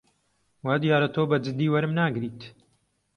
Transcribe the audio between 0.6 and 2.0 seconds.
وا دیارە تۆ بە جددی وەرم